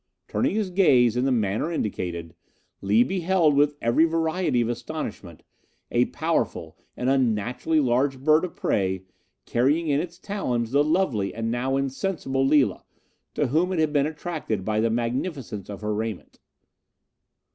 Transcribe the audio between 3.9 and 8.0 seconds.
variety of astonishment, a powerful and unnaturally